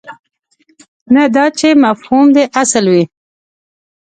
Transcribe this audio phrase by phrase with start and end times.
[1.15, 3.03] نه دا چې مفهوم دې اصل وي.